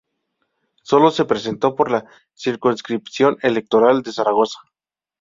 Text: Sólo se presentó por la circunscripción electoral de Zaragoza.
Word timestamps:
Sólo 0.81 1.11
se 1.11 1.25
presentó 1.25 1.75
por 1.75 1.91
la 1.91 2.05
circunscripción 2.33 3.37
electoral 3.43 4.01
de 4.01 4.11
Zaragoza. 4.11 4.57